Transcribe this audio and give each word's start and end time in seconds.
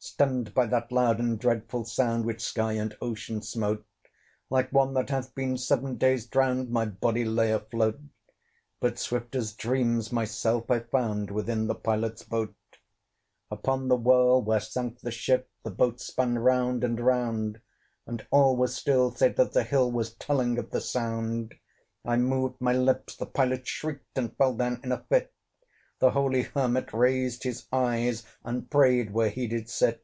Stunned 0.00 0.52
by 0.52 0.66
that 0.66 0.92
loud 0.92 1.18
and 1.18 1.38
dreadful 1.38 1.86
sound, 1.86 2.26
Which 2.26 2.42
sky 2.42 2.72
and 2.74 2.94
ocean 3.00 3.40
smote, 3.40 3.86
Like 4.50 4.70
one 4.70 4.92
that 4.92 5.08
hath 5.08 5.34
been 5.34 5.56
seven 5.56 5.96
days 5.96 6.26
drowned 6.26 6.68
My 6.68 6.84
body 6.84 7.24
lay 7.24 7.50
afloat; 7.50 7.98
But 8.80 8.98
swift 8.98 9.34
as 9.34 9.54
dreams, 9.54 10.12
myself 10.12 10.70
I 10.70 10.80
found 10.80 11.30
Within 11.30 11.68
the 11.68 11.74
Pilot's 11.74 12.22
boat. 12.22 12.54
Upon 13.50 13.88
the 13.88 13.96
whirl, 13.96 14.42
where 14.42 14.60
sank 14.60 15.00
the 15.00 15.10
ship, 15.10 15.48
The 15.62 15.70
boat 15.70 16.00
spun 16.02 16.38
round 16.38 16.84
and 16.84 17.00
round; 17.00 17.62
And 18.06 18.26
all 18.30 18.58
was 18.58 18.76
still, 18.76 19.10
save 19.10 19.36
that 19.36 19.54
the 19.54 19.64
hill 19.64 19.90
Was 19.90 20.12
telling 20.16 20.58
of 20.58 20.70
the 20.70 20.82
sound. 20.82 21.54
I 22.04 22.18
moved 22.18 22.60
my 22.60 22.74
lips 22.74 23.16
the 23.16 23.24
Pilot 23.24 23.66
shrieked 23.66 24.18
And 24.18 24.36
fell 24.36 24.52
down 24.54 24.82
in 24.84 24.92
a 24.92 24.98
fit; 25.08 25.30
The 26.00 26.10
holy 26.10 26.42
Hermit 26.42 26.92
raised 26.92 27.44
his 27.44 27.66
eyes, 27.72 28.24
And 28.44 28.68
prayed 28.68 29.14
where 29.14 29.30
he 29.30 29.46
did 29.46 29.70
sit. 29.70 30.02